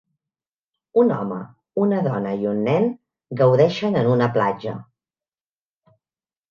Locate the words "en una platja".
4.05-4.79